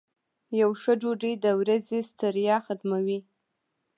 [0.59, 3.19] یو ښه ډوډۍ د ورځې ستړیا ختموي.